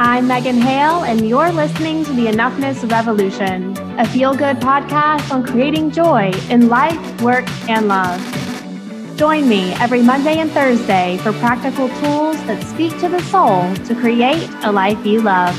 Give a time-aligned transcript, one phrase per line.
[0.00, 5.44] I'm Megan Hale, and you're listening to the Enoughness Revolution, a feel good podcast on
[5.44, 8.20] creating joy in life, work, and love.
[9.16, 13.94] Join me every Monday and Thursday for practical tools that speak to the soul to
[13.96, 15.56] create a life you love.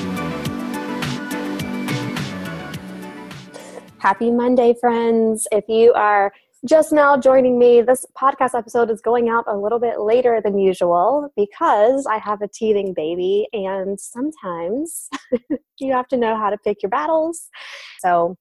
[3.98, 5.50] Happy Monday, friends.
[5.52, 6.32] If you are
[6.68, 10.57] just now joining me, this podcast episode is going out a little bit later than
[10.57, 15.10] usual because I have a teething baby, and sometimes
[15.79, 17.50] you have to know how to pick your battles.
[18.00, 18.36] So,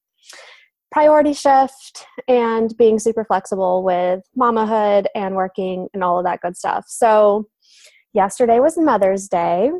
[0.91, 6.57] priority shift and being super flexible with mamahood and working and all of that good
[6.57, 6.87] stuff.
[6.89, 7.47] So,
[8.15, 9.71] yesterday was Mother's Day,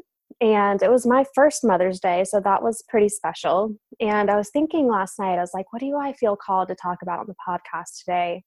[0.41, 3.75] and it was my first Mother's Day, so that was pretty special.
[4.01, 6.77] And I was thinking last night, I was like, what do I feel called to
[6.77, 8.45] talk about on the podcast today?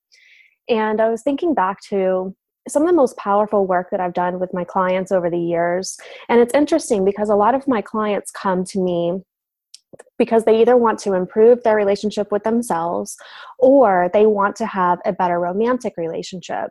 [0.69, 2.35] And I was thinking back to
[2.67, 5.97] some of the most powerful work that I've done with my clients over the years.
[6.29, 9.21] And it's interesting because a lot of my clients come to me
[10.17, 13.17] because they either want to improve their relationship with themselves
[13.59, 16.69] or they want to have a better romantic relationship.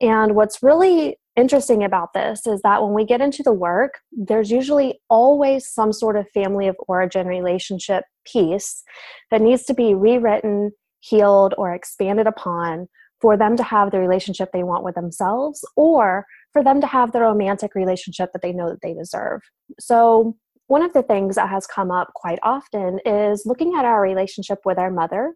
[0.00, 4.50] And what's really interesting about this is that when we get into the work, there's
[4.50, 8.82] usually always some sort of family of origin relationship piece
[9.30, 12.88] that needs to be rewritten, healed, or expanded upon
[13.20, 17.12] for them to have the relationship they want with themselves or for them to have
[17.12, 19.40] the romantic relationship that they know that they deserve.
[19.80, 24.00] So, one of the things that has come up quite often is looking at our
[24.00, 25.34] relationship with our mother.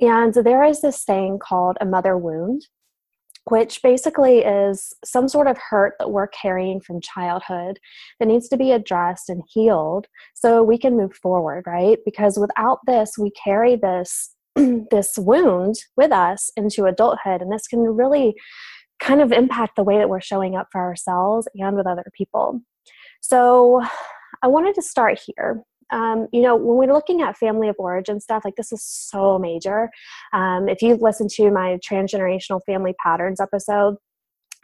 [0.00, 2.66] And there is this thing called a mother wound
[3.46, 7.78] which basically is some sort of hurt that we're carrying from childhood
[8.18, 11.98] that needs to be addressed and healed so we can move forward right?
[12.04, 14.34] Because without this we carry this
[14.90, 18.34] this wound with us into adulthood and this can really
[19.00, 22.60] kind of impact the way that we're showing up for ourselves and with other people.
[23.20, 23.82] So
[24.42, 25.62] i wanted to start here
[25.94, 29.38] um, you know, when we're looking at family of origin stuff, like this is so
[29.38, 29.90] major.
[30.32, 33.96] Um, if you've listened to my transgenerational family patterns episode,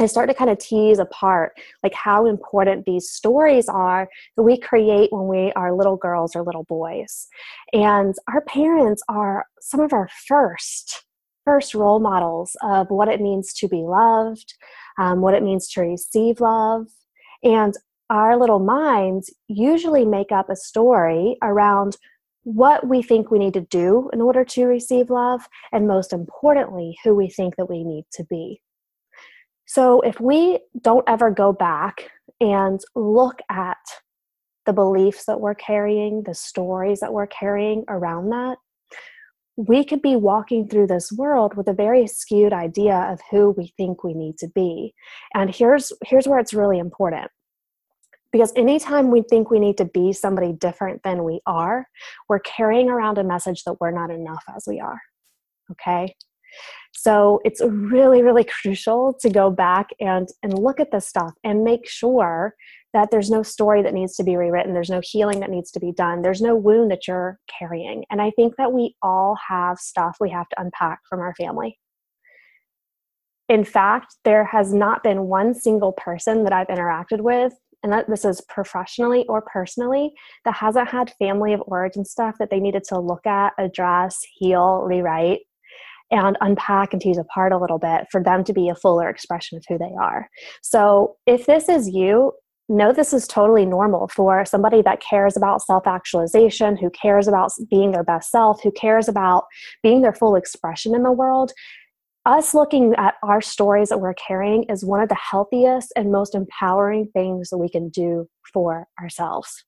[0.00, 1.52] I start to kind of tease apart
[1.82, 6.42] like how important these stories are that we create when we are little girls or
[6.42, 7.28] little boys.
[7.72, 11.04] And our parents are some of our first
[11.44, 14.54] first role models of what it means to be loved,
[14.98, 16.86] um, what it means to receive love.
[17.42, 17.74] And
[18.10, 21.96] our little minds usually make up a story around
[22.42, 26.98] what we think we need to do in order to receive love, and most importantly,
[27.04, 28.60] who we think that we need to be.
[29.66, 32.10] So, if we don't ever go back
[32.40, 33.78] and look at
[34.66, 38.56] the beliefs that we're carrying, the stories that we're carrying around that,
[39.56, 43.72] we could be walking through this world with a very skewed idea of who we
[43.76, 44.94] think we need to be.
[45.34, 47.30] And here's here's where it's really important
[48.32, 51.86] because anytime we think we need to be somebody different than we are,
[52.28, 55.00] we're carrying around a message that we're not enough as we are.
[55.72, 56.14] Okay?
[56.92, 61.64] So it's really, really crucial to go back and, and look at this stuff and
[61.64, 62.54] make sure
[62.92, 64.74] that there's no story that needs to be rewritten.
[64.74, 66.22] There's no healing that needs to be done.
[66.22, 68.04] There's no wound that you're carrying.
[68.10, 71.78] And I think that we all have stuff we have to unpack from our family.
[73.48, 77.52] In fact, there has not been one single person that I've interacted with
[77.82, 80.12] and that this is professionally or personally,
[80.44, 84.82] that hasn't had family of origin stuff that they needed to look at, address, heal,
[84.82, 85.40] rewrite,
[86.10, 89.56] and unpack and tease apart a little bit for them to be a fuller expression
[89.56, 90.28] of who they are.
[90.62, 92.32] So if this is you,
[92.70, 97.50] know this is totally normal for somebody that cares about self actualization, who cares about
[97.68, 99.44] being their best self, who cares about
[99.82, 101.52] being their full expression in the world
[102.26, 106.34] us looking at our stories that we're carrying is one of the healthiest and most
[106.34, 109.64] empowering things that we can do for ourselves.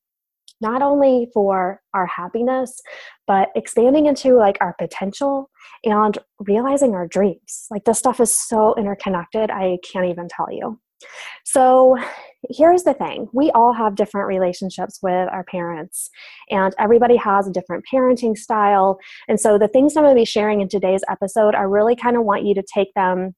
[0.61, 2.81] Not only for our happiness
[3.27, 5.51] but expanding into like our potential
[5.85, 7.67] and realizing our dreams.
[7.71, 10.79] Like this stuff is so interconnected i can't even tell you
[11.45, 11.97] so
[12.51, 16.11] here's the thing we all have different relationships with our parents,
[16.51, 18.99] and everybody has a different parenting style.
[19.29, 22.17] And so the things I'm going to be sharing in today's episode, I really kind
[22.17, 23.35] of want you to take them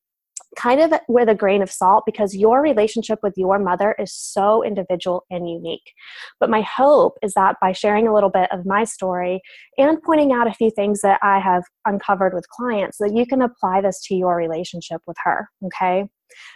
[0.56, 4.62] kind of with a grain of salt because your relationship with your mother is so
[4.62, 5.92] individual and unique.
[6.40, 9.40] But my hope is that by sharing a little bit of my story
[9.78, 13.42] and pointing out a few things that I have uncovered with clients, that you can
[13.42, 15.48] apply this to your relationship with her.
[15.66, 16.06] Okay.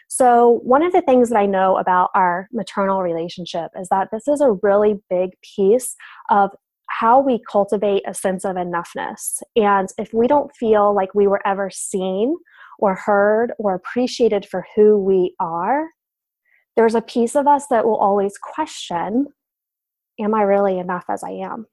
[0.08, 4.26] So, one of the things that I know about our maternal relationship is that this
[4.26, 5.94] is a really big piece
[6.30, 6.50] of
[6.88, 9.42] how we cultivate a sense of enoughness.
[9.54, 12.34] And if we don't feel like we were ever seen
[12.78, 15.88] or heard or appreciated for who we are,
[16.76, 19.26] there's a piece of us that will always question
[20.20, 21.66] am I really enough as I am?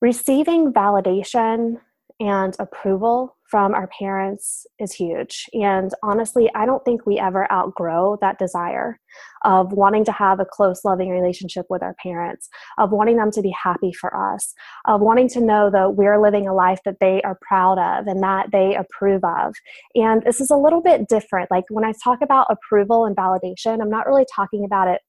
[0.00, 1.78] Receiving validation
[2.20, 5.44] and approval from our parents is huge.
[5.52, 8.98] And honestly, I don't think we ever outgrow that desire
[9.44, 13.42] of wanting to have a close, loving relationship with our parents, of wanting them to
[13.42, 14.54] be happy for us,
[14.86, 18.22] of wanting to know that we're living a life that they are proud of and
[18.22, 19.54] that they approve of.
[19.94, 21.50] And this is a little bit different.
[21.50, 25.02] Like when I talk about approval and validation, I'm not really talking about it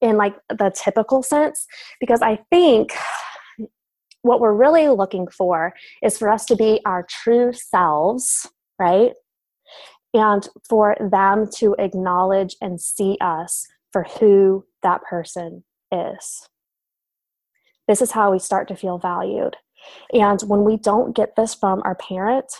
[0.00, 1.64] in like the typical sense
[2.00, 2.92] because I think
[4.22, 8.48] what we're really looking for is for us to be our true selves,
[8.78, 9.12] right?
[10.14, 16.48] And for them to acknowledge and see us for who that person is.
[17.88, 19.56] This is how we start to feel valued.
[20.12, 22.52] And when we don't get this from our parent,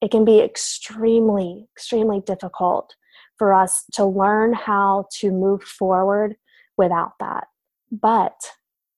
[0.00, 2.94] it can be extremely, extremely difficult
[3.36, 6.36] for us to learn how to move forward
[6.76, 7.48] without that.
[7.92, 8.34] But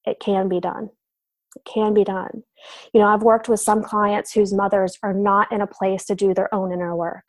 [0.04, 0.90] it can be done.
[1.56, 2.42] It can be done.
[2.92, 6.14] You know, I've worked with some clients whose mothers are not in a place to
[6.14, 7.24] do their own inner work.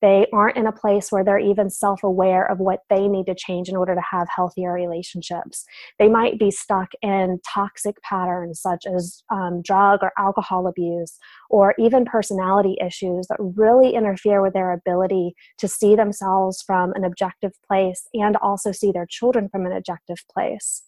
[0.00, 3.34] They aren't in a place where they're even self aware of what they need to
[3.34, 5.64] change in order to have healthier relationships.
[5.98, 11.18] They might be stuck in toxic patterns such as um, drug or alcohol abuse,
[11.50, 17.04] or even personality issues that really interfere with their ability to see themselves from an
[17.04, 20.82] objective place and also see their children from an objective place.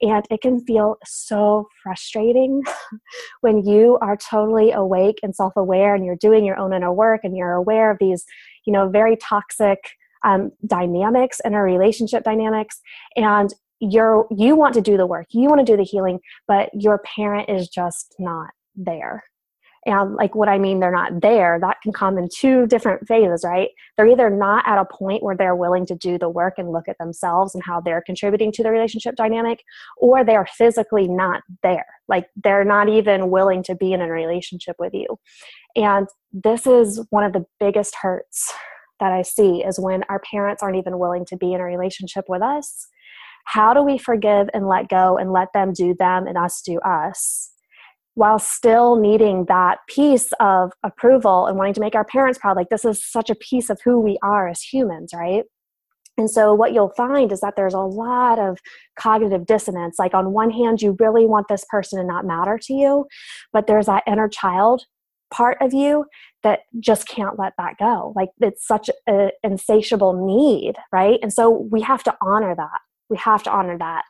[0.00, 2.62] And it can feel so frustrating
[3.40, 7.20] when you are totally awake and self aware and you're doing your own inner work
[7.24, 8.24] and you're aware of these,
[8.66, 9.78] you know, very toxic
[10.24, 12.80] um, dynamics in our relationship dynamics.
[13.16, 16.70] And you're, you want to do the work, you want to do the healing, but
[16.72, 19.24] your parent is just not there
[19.84, 21.58] and like what i mean they're not there.
[21.60, 23.68] That can come in two different phases right?
[23.96, 26.88] They're either not at a point where they're willing to do the work and look
[26.88, 29.62] at themselves and how they're contributing to the relationship dynamic
[29.98, 31.86] or they're physically not there.
[32.08, 35.06] Like they're not even willing to be in a relationship with you.
[35.76, 38.52] And this is one of the biggest hurts
[39.00, 42.24] that i see is when our parents aren't even willing to be in a relationship
[42.28, 42.86] with us.
[43.44, 46.78] How do we forgive and let go and let them do them and us do
[46.80, 47.51] us
[48.14, 52.56] while still needing that piece of approval and wanting to make our parents proud.
[52.56, 55.44] Like, this is such a piece of who we are as humans, right?
[56.18, 58.58] And so, what you'll find is that there's a lot of
[58.98, 59.98] cognitive dissonance.
[59.98, 63.06] Like, on one hand, you really want this person to not matter to you,
[63.52, 64.84] but there's that inner child
[65.32, 66.04] part of you
[66.42, 68.12] that just can't let that go.
[68.14, 71.18] Like, it's such an insatiable need, right?
[71.22, 72.80] And so, we have to honor that.
[73.08, 74.04] We have to honor that.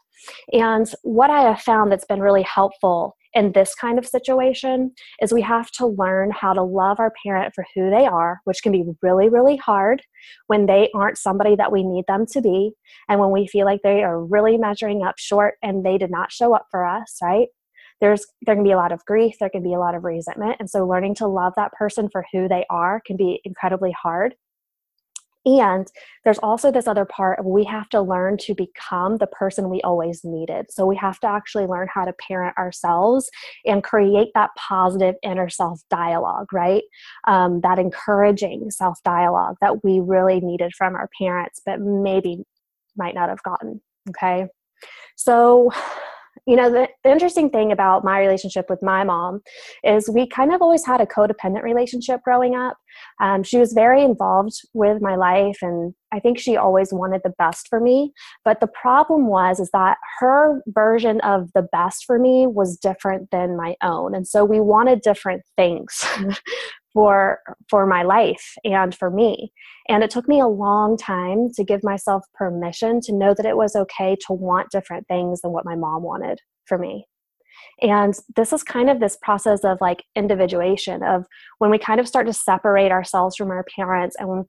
[0.53, 5.33] And what I have found that's been really helpful in this kind of situation is
[5.33, 8.73] we have to learn how to love our parent for who they are, which can
[8.73, 10.03] be really, really hard
[10.47, 12.73] when they aren't somebody that we need them to be,
[13.09, 16.33] and when we feel like they are really measuring up short and they did not
[16.33, 17.49] show up for us, right?
[18.01, 20.57] There's there can be a lot of grief, there can be a lot of resentment,
[20.59, 24.35] and so learning to love that person for who they are can be incredibly hard.
[25.45, 25.87] And
[26.25, 29.81] there's also this other part of we have to learn to become the person we
[29.83, 30.67] always needed.
[30.71, 33.29] So we have to actually learn how to parent ourselves
[33.65, 36.85] and create that positive inner self dialogue, right?
[37.27, 42.45] Um, that encouraging self dialogue that we really needed from our parents, but maybe
[42.97, 43.81] might not have gotten.
[44.11, 44.47] Okay.
[45.17, 45.73] So
[46.47, 49.41] you know the, interesting thing about my relationship with my mom
[49.85, 52.77] is we kind of always had a codependent relationship growing up.
[53.21, 57.33] Um, she was very involved with my life and i think she always wanted the
[57.39, 58.13] best for me.
[58.45, 63.31] But the problem was is that her version of the best for me was different
[63.31, 66.05] than my own and so we wanted different things
[66.95, 69.53] for for my life and for me.
[69.89, 73.57] And it took me a long time to give myself permission to know that it
[73.57, 77.07] was okay to want different things than what my mom wanted for me.
[77.81, 81.27] And this is kind of this process of like individuation of
[81.59, 84.45] when we kind of start to separate ourselves from our parents and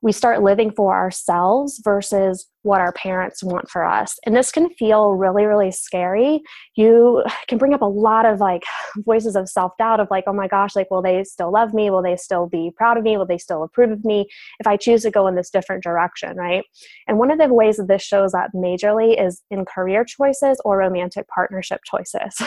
[0.00, 4.18] we start living for ourselves versus what our parents want for us.
[4.26, 6.42] And this can feel really, really scary.
[6.76, 8.62] You can bring up a lot of like
[8.98, 11.90] voices of self doubt of like, oh my gosh, like, will they still love me?
[11.90, 13.16] Will they still be proud of me?
[13.16, 14.26] Will they still approve of me
[14.60, 16.64] if I choose to go in this different direction, right?
[17.06, 20.78] And one of the ways that this shows up majorly is in career choices or
[20.78, 22.40] romantic partnership choices.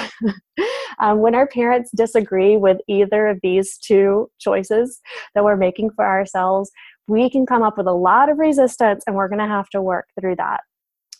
[0.99, 4.99] um, when our parents disagree with either of these two choices
[5.35, 6.71] that we're making for ourselves,
[7.11, 9.81] we can come up with a lot of resistance and we're going to have to
[9.81, 10.61] work through that.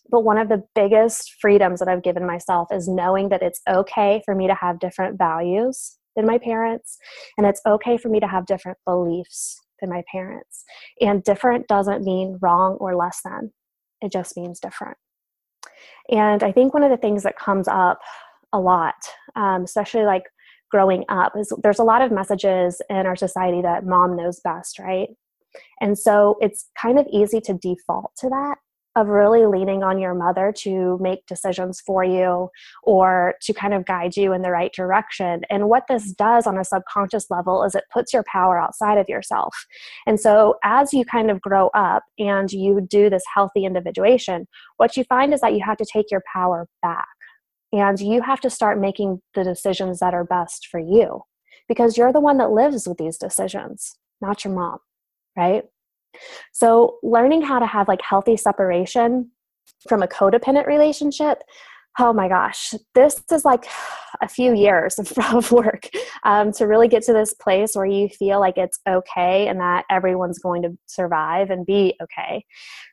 [0.10, 4.22] But one of the biggest freedoms that I've given myself is knowing that it's okay
[4.24, 6.98] for me to have different values than my parents,
[7.38, 10.64] and it's okay for me to have different beliefs than my parents.
[11.00, 13.52] And different doesn't mean wrong or less than,
[14.02, 14.98] it just means different.
[16.10, 18.00] And I think one of the things that comes up
[18.54, 18.96] a lot,
[19.36, 20.24] um, especially like
[20.70, 24.80] growing up, is there's a lot of messages in our society that mom knows best,
[24.80, 25.10] right?
[25.80, 28.58] And so it's kind of easy to default to that
[28.96, 32.50] of really leaning on your mother to make decisions for you
[32.84, 35.42] or to kind of guide you in the right direction.
[35.50, 39.08] And what this does on a subconscious level is it puts your power outside of
[39.08, 39.56] yourself.
[40.06, 44.46] And so as you kind of grow up and you do this healthy individuation,
[44.78, 47.08] what you find is that you have to take your power back
[47.72, 51.22] and you have to start making the decisions that are best for you
[51.70, 54.80] because you're the one that lives with these decisions, not your mom,
[55.38, 55.64] right?
[56.52, 59.32] So, learning how to have like healthy separation
[59.88, 61.42] from a codependent relationship
[62.00, 63.66] oh my gosh, this is like
[64.22, 64.98] a few years
[65.32, 65.90] of, work
[66.24, 69.86] um, to really get to this place where you feel like it's okay and that
[69.90, 72.46] everyone's going to survive and be okay.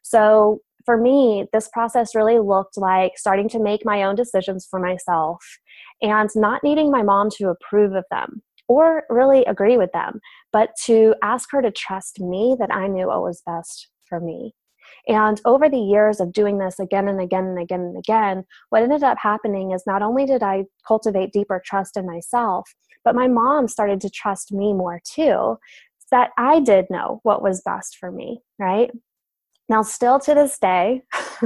[0.03, 4.81] So, for me, this process really looked like starting to make my own decisions for
[4.81, 5.45] myself
[6.01, 10.21] and not needing my mom to approve of them or really agree with them,
[10.53, 14.55] but to ask her to trust me that I knew what was best for me.
[15.07, 18.83] And over the years of doing this again and again and again and again, what
[18.83, 22.69] ended up happening is not only did I cultivate deeper trust in myself,
[23.05, 25.59] but my mom started to trust me more too,
[26.11, 28.91] that I did know what was best for me, right?
[29.69, 31.03] Now, still to this day,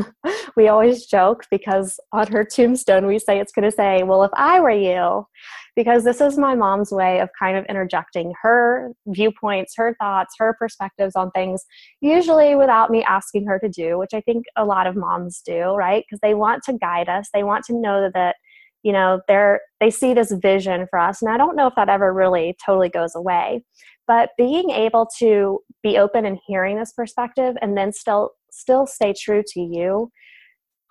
[0.57, 4.31] we always joke because on her tombstone we say it's going to say, Well, if
[4.35, 5.27] I were you,
[5.75, 10.55] because this is my mom's way of kind of interjecting her viewpoints, her thoughts, her
[10.59, 11.65] perspectives on things,
[12.01, 15.73] usually without me asking her to do, which I think a lot of moms do,
[15.73, 16.05] right?
[16.07, 18.37] Because they want to guide us, they want to know that
[18.83, 21.89] you know they're they see this vision for us and i don't know if that
[21.89, 23.65] ever really totally goes away
[24.07, 29.15] but being able to be open and hearing this perspective and then still still stay
[29.17, 30.11] true to you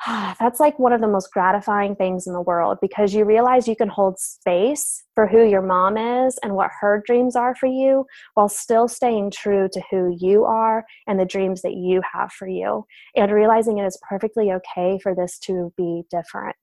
[0.39, 3.75] that's like one of the most gratifying things in the world because you realize you
[3.75, 8.05] can hold space for who your mom is and what her dreams are for you
[8.33, 12.47] while still staying true to who you are and the dreams that you have for
[12.47, 16.55] you and realizing it is perfectly okay for this to be different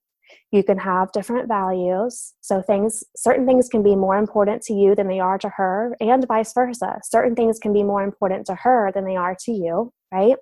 [0.51, 2.35] you can have different values.
[2.41, 5.97] So things certain things can be more important to you than they are to her
[6.01, 7.01] and vice versa.
[7.05, 10.37] Certain things can be more important to her than they are to you right?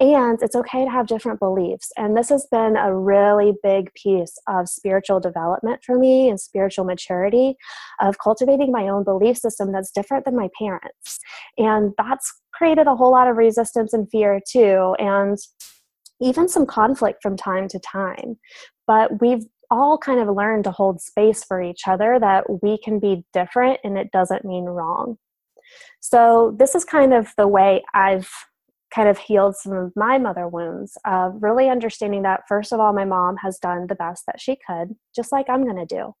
[0.00, 1.92] And it's okay to have different beliefs.
[1.96, 6.84] And this has been a really big piece of spiritual development for me and spiritual
[6.84, 7.54] maturity
[8.00, 11.20] of cultivating my own belief system that's different than my parents.
[11.56, 14.96] And that's created a whole lot of resistance and fear too.
[14.98, 15.38] And
[16.22, 18.38] even some conflict from time to time
[18.86, 22.98] but we've all kind of learned to hold space for each other that we can
[22.98, 25.16] be different and it doesn't mean wrong.
[26.00, 28.30] So, this is kind of the way I've
[28.94, 32.92] kind of healed some of my mother wounds of really understanding that, first of all,
[32.92, 36.12] my mom has done the best that she could, just like I'm going to do,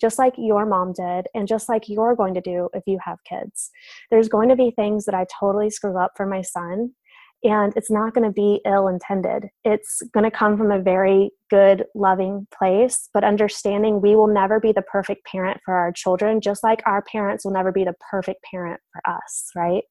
[0.00, 3.18] just like your mom did, and just like you're going to do if you have
[3.28, 3.70] kids.
[4.12, 6.94] There's going to be things that I totally screw up for my son,
[7.42, 9.48] and it's not going to be ill intended.
[9.64, 14.58] It's going to come from a very good, loving place, but understanding we will never
[14.58, 17.94] be the perfect parent for our children, just like our parents will never be the
[18.10, 19.82] perfect parent for us, right?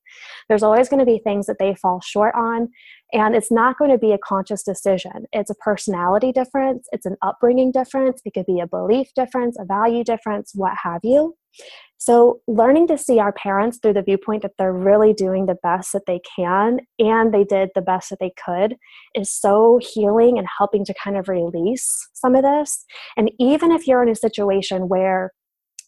[0.50, 2.70] There's always going to be things that they fall short on,
[3.14, 5.26] and it's not going to be a conscious decision.
[5.32, 9.66] It's a personality difference, it's an upbringing difference, it could be a belief difference, a
[9.66, 11.36] value difference, what have you.
[11.98, 15.94] So, learning to see our parents through the viewpoint that they're really doing the best
[15.94, 18.76] that they can and they did the best that they could
[19.14, 22.86] is so healing and helping to kind of release some of this.
[23.18, 25.32] And even if you're in a situation where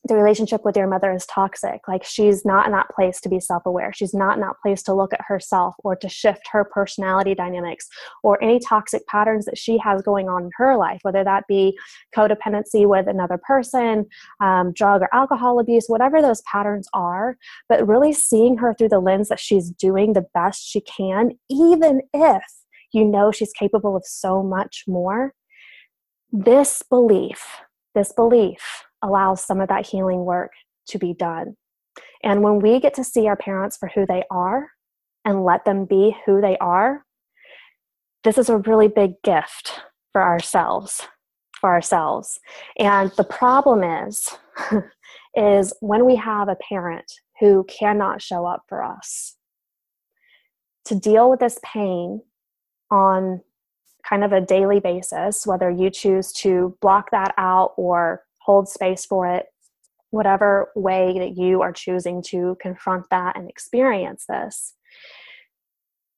[0.05, 1.79] the relationship with your mother is toxic.
[1.87, 3.93] Like she's not in that place to be self aware.
[3.93, 7.87] She's not in that place to look at herself or to shift her personality dynamics
[8.21, 11.77] or any toxic patterns that she has going on in her life, whether that be
[12.15, 14.05] codependency with another person,
[14.41, 17.37] um, drug or alcohol abuse, whatever those patterns are.
[17.69, 22.01] But really seeing her through the lens that she's doing the best she can, even
[22.13, 22.43] if
[22.91, 25.33] you know she's capable of so much more.
[26.35, 27.45] This belief,
[27.93, 30.51] this belief allows some of that healing work
[30.87, 31.55] to be done.
[32.23, 34.71] And when we get to see our parents for who they are
[35.23, 37.05] and let them be who they are,
[38.23, 41.07] this is a really big gift for ourselves
[41.63, 42.41] for ourselves
[42.77, 44.29] and the problem is
[45.35, 47.09] is when we have a parent
[47.39, 49.37] who cannot show up for us
[50.83, 52.21] to deal with this pain
[52.91, 53.39] on
[54.07, 59.05] kind of a daily basis whether you choose to block that out or hold space
[59.05, 59.45] for it,
[60.09, 64.73] whatever way that you are choosing to confront that and experience this.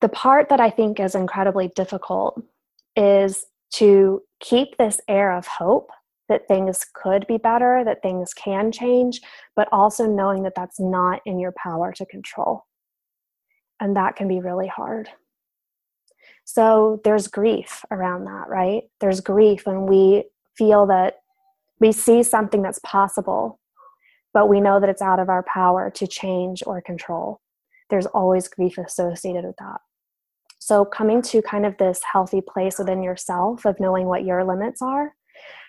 [0.01, 2.41] The part that I think is incredibly difficult
[2.95, 5.89] is to keep this air of hope
[6.27, 9.21] that things could be better, that things can change,
[9.55, 12.65] but also knowing that that's not in your power to control.
[13.79, 15.09] And that can be really hard.
[16.45, 18.83] So there's grief around that, right?
[19.01, 20.25] There's grief when we
[20.55, 21.17] feel that
[21.79, 23.59] we see something that's possible,
[24.33, 27.41] but we know that it's out of our power to change or control.
[27.89, 29.81] There's always grief associated with that.
[30.59, 34.81] So, coming to kind of this healthy place within yourself of knowing what your limits
[34.81, 35.13] are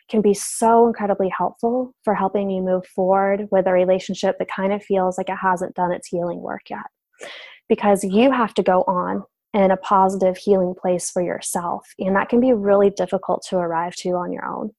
[0.09, 4.73] can be so incredibly helpful for helping you move forward with a relationship that kind
[4.73, 6.87] of feels like it hasn't done its healing work yet.
[7.68, 9.25] Because you have to go on
[9.55, 11.87] in a positive healing place for yourself.
[11.99, 14.71] And that can be really difficult to arrive to on your own.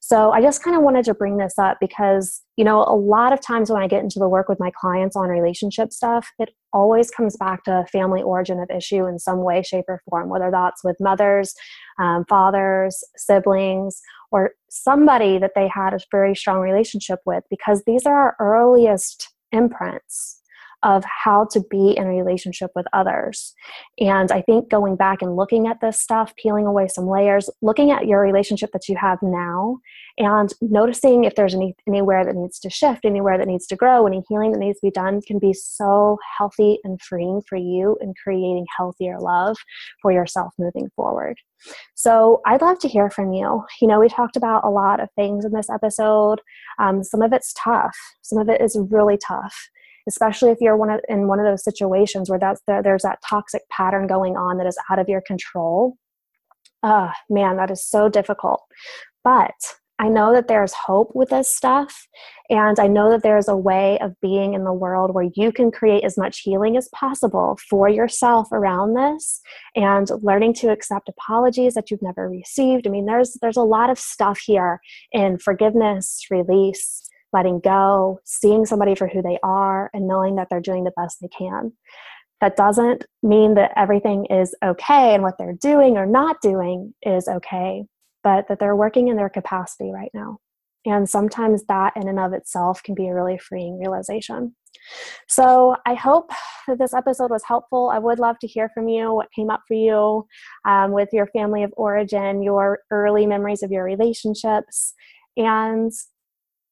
[0.00, 3.32] So I just kind of wanted to bring this up because, you know, a lot
[3.32, 6.50] of times when I get into the work with my clients on relationship stuff, it
[6.72, 10.50] always comes back to family origin of issue in some way, shape, or form, whether
[10.50, 11.54] that's with mothers,
[11.98, 14.00] um, fathers, siblings,
[14.32, 19.32] or somebody that they had a very strong relationship with, because these are our earliest
[19.52, 20.39] imprints
[20.82, 23.54] of how to be in a relationship with others.
[23.98, 27.90] And I think going back and looking at this stuff, peeling away some layers, looking
[27.90, 29.78] at your relationship that you have now,
[30.18, 34.06] and noticing if there's any, anywhere that needs to shift, anywhere that needs to grow,
[34.06, 37.96] any healing that needs to be done can be so healthy and freeing for you
[38.00, 39.56] in creating healthier love
[40.02, 41.36] for yourself moving forward.
[41.94, 43.64] So I'd love to hear from you.
[43.80, 46.40] You know, we talked about a lot of things in this episode.
[46.78, 49.54] Um, some of it's tough, some of it is really tough
[50.10, 53.20] especially if you're one of, in one of those situations where that's the, there's that
[53.24, 55.94] toxic pattern going on that is out of your control.
[56.82, 58.62] Ah, oh, man, that is so difficult.
[59.22, 59.54] But
[60.00, 62.08] I know that there's hope with this stuff.
[62.48, 65.70] And I know that there's a way of being in the world where you can
[65.70, 69.42] create as much healing as possible for yourself around this
[69.76, 72.86] and learning to accept apologies that you've never received.
[72.86, 74.80] I mean, there's there's a lot of stuff here
[75.12, 80.60] in forgiveness, release, letting go, seeing somebody for who they are, and knowing that they're
[80.60, 81.72] doing the best they can.
[82.40, 87.28] That doesn't mean that everything is okay and what they're doing or not doing is
[87.28, 87.84] okay,
[88.24, 90.38] but that they're working in their capacity right now.
[90.86, 94.56] And sometimes that in and of itself can be a really freeing realization.
[95.28, 96.30] So I hope
[96.66, 97.90] that this episode was helpful.
[97.92, 100.26] I would love to hear from you what came up for you
[100.64, 104.94] um, with your family of origin, your early memories of your relationships,
[105.36, 105.92] and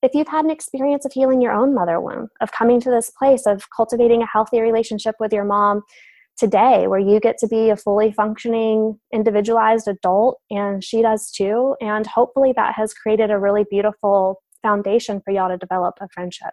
[0.02, 3.10] if you've had an experience of healing your own mother wound, of coming to this
[3.10, 5.82] place of cultivating a healthy relationship with your mom
[6.36, 11.74] today, where you get to be a fully functioning, individualized adult, and she does too.
[11.80, 16.50] And hopefully that has created a really beautiful foundation for y'all to develop a friendship.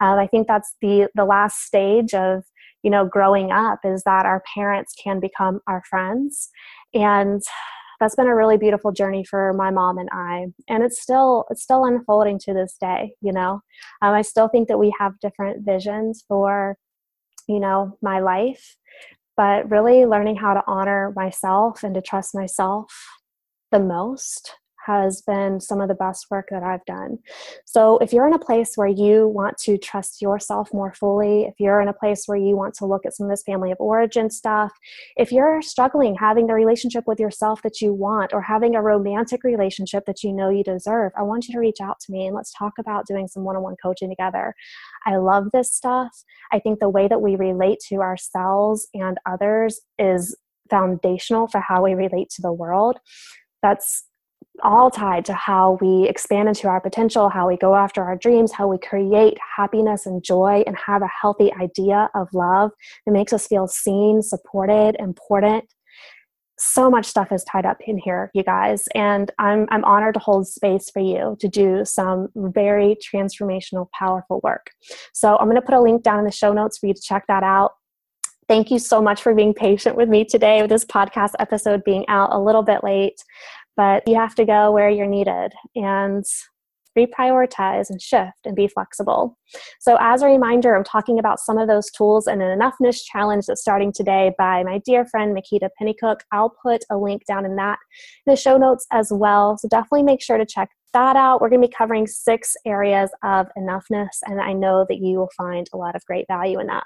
[0.00, 2.44] Um, I think that's the the last stage of
[2.82, 6.48] you know growing up is that our parents can become our friends
[6.94, 7.42] and
[8.00, 11.62] that's been a really beautiful journey for my mom and I, and it's still it's
[11.62, 13.14] still unfolding to this day.
[13.20, 13.60] You know,
[14.02, 16.76] um, I still think that we have different visions for
[17.48, 18.76] you know my life,
[19.36, 22.92] but really learning how to honor myself and to trust myself
[23.70, 24.54] the most
[24.88, 27.18] has been some of the best work that I've done.
[27.66, 31.54] So, if you're in a place where you want to trust yourself more fully, if
[31.58, 33.78] you're in a place where you want to look at some of this family of
[33.78, 34.72] origin stuff,
[35.16, 39.44] if you're struggling having the relationship with yourself that you want or having a romantic
[39.44, 42.34] relationship that you know you deserve, I want you to reach out to me and
[42.34, 44.54] let's talk about doing some one on one coaching together.
[45.06, 46.24] I love this stuff.
[46.50, 50.36] I think the way that we relate to ourselves and others is
[50.70, 52.98] foundational for how we relate to the world.
[53.62, 54.04] That's
[54.62, 58.52] all tied to how we expand into our potential, how we go after our dreams,
[58.52, 62.70] how we create happiness and joy, and have a healthy idea of love
[63.06, 65.64] that makes us feel seen, supported, important.
[66.60, 70.20] So much stuff is tied up in here, you guys, and I'm I'm honored to
[70.20, 74.70] hold space for you to do some very transformational, powerful work.
[75.14, 77.00] So I'm going to put a link down in the show notes for you to
[77.00, 77.72] check that out.
[78.48, 82.08] Thank you so much for being patient with me today with this podcast episode being
[82.08, 83.22] out a little bit late
[83.78, 86.24] but you have to go where you're needed and
[86.98, 89.38] reprioritize and shift and be flexible.
[89.78, 93.46] So, as a reminder, I'm talking about some of those tools in an enoughness challenge
[93.46, 96.20] that's starting today by my dear friend Makita Pennycook.
[96.32, 97.78] I'll put a link down in that
[98.26, 99.56] in the show notes as well.
[99.58, 101.40] So, definitely make sure to check that out.
[101.40, 105.30] We're going to be covering six areas of enoughness, and I know that you will
[105.36, 106.84] find a lot of great value in that.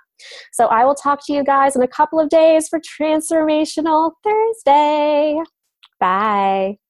[0.52, 5.40] So, I will talk to you guys in a couple of days for Transformational Thursday.
[5.98, 6.82] Bye.